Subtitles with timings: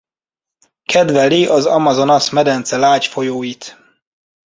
[0.85, 3.77] Kedveli az Amazonas-medence lágy folyóit.